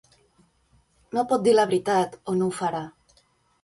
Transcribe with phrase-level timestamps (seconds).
[1.19, 2.85] No pot dir la veritat o no ho farà.